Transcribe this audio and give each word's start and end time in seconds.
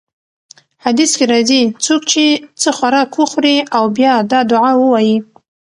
حديث 0.85 1.11
کي 1.17 1.25
راځي: 1.31 1.61
څوک 1.85 2.01
چې 2.11 2.23
څه 2.61 2.69
خوراک 2.77 3.09
وخوري 3.21 3.57
او 3.77 3.83
بيا 3.97 4.13
دا 4.31 4.39
دعاء 4.51 4.75
ووايي: 4.79 5.17